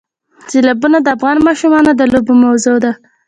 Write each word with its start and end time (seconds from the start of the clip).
سیلابونه 0.49 0.97
د 1.01 1.07
افغان 1.15 1.37
ماشومانو 1.47 1.91
د 1.95 2.01
لوبو 2.11 2.33
موضوع 2.43 2.77
ده. 2.83 2.91